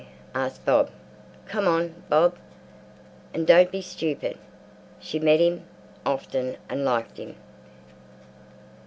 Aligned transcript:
asked 0.33 0.65
Bob. 0.65 0.89
"Come 1.45 1.67
on, 1.67 1.93
Bob, 2.09 2.35
and 3.35 3.45
don't 3.45 3.69
be 3.69 3.83
stupid." 3.83 4.35
She 4.99 5.19
met 5.19 5.39
him 5.39 5.63
often 6.07 6.57
and 6.67 6.83
"liked" 6.83 7.19
him. 7.19 7.35